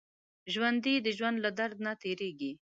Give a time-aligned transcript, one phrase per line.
[0.53, 2.51] ژوندي د ژوند له درد نه تېرېږي